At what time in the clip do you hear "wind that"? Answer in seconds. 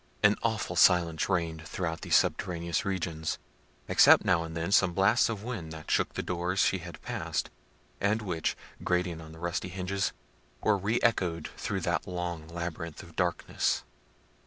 5.43-5.91